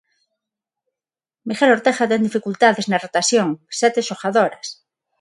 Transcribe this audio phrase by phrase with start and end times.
[1.47, 3.47] Miguel Ortega ten dificultades na rotación,
[3.79, 4.67] sete xogadoras.